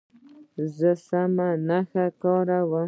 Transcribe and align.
زه 0.77 0.91
سمه 1.07 1.49
نښه 1.67 2.05
کاروم. 2.21 2.71